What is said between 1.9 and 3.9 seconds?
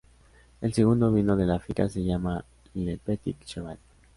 llama Le Petit Cheval.